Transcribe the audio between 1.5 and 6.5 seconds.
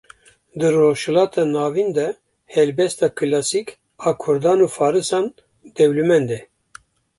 navîn de helbesta kilasîk a Kurdan û farisan dewlemend e